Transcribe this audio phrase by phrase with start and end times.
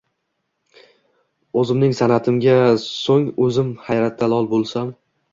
[1.59, 2.55] O’zimning san’atimga
[2.85, 4.91] so’ng o’zim hayratda lol bo’lsam.